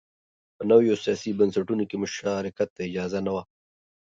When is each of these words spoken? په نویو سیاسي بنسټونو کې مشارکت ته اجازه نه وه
په 0.55 0.63
نویو 0.71 0.95
سیاسي 1.03 1.31
بنسټونو 1.39 1.83
کې 1.89 2.01
مشارکت 2.03 2.69
ته 2.75 2.81
اجازه 2.89 3.19
نه 3.25 3.31
وه 3.35 3.43